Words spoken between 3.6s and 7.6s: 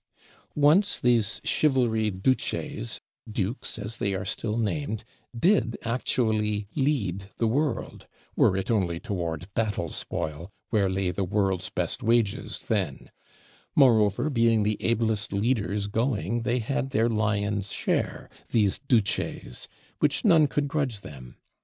as they are still named) did actually lead the